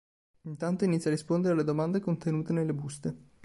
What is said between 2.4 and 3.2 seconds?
nelle buste.